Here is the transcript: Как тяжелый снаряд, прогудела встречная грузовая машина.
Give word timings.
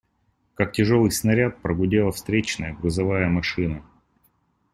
Как 0.55 0.71
тяжелый 0.73 1.11
снаряд, 1.11 1.61
прогудела 1.61 2.11
встречная 2.11 2.73
грузовая 2.73 3.29
машина. 3.29 3.83